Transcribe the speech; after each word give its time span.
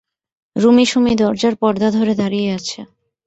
রুমী 0.55 0.85
সুমী 0.85 1.13
দরজার 1.15 1.55
পর্দা 1.55 1.87
ধরে 1.97 2.13
দাঁড়িয়ে 2.15 2.49
আছে। 2.57 2.79